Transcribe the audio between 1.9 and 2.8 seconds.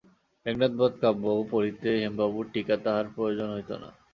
হেমবাবুর টীকা